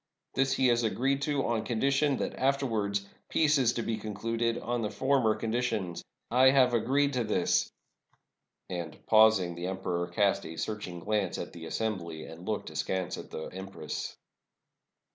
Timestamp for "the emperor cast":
9.53-10.43